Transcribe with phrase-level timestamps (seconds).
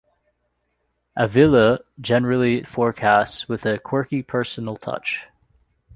[1.15, 5.27] Avila generally forecasts with a quirky personal touch.